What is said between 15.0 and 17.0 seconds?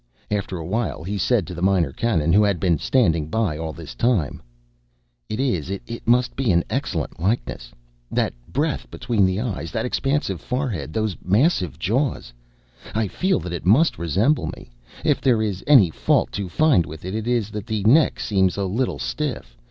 If there is any fault to find